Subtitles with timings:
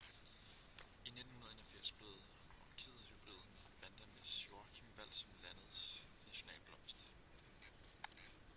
[1.05, 2.13] i 1981 blev
[2.65, 3.51] orkidehybriden
[3.81, 7.05] vanda miss joaquim valgt som landets nationalblomst